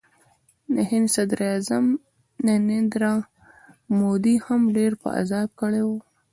[0.73, 1.85] د هند صدراعظم
[2.47, 3.13] نریندرا
[3.99, 5.89] مودي هم ډېر په عذاب کړی و